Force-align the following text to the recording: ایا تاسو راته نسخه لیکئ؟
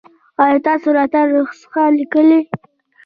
ایا 0.43 0.59
تاسو 0.65 0.87
راته 0.97 1.19
نسخه 1.31 1.83
لیکئ؟ 1.97 2.31